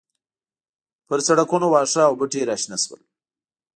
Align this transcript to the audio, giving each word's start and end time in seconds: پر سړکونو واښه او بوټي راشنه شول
پر 1.07 1.19
سړکونو 1.27 1.65
واښه 1.71 2.01
او 2.09 2.13
بوټي 2.19 2.41
راشنه 2.49 2.77
شول 2.83 3.01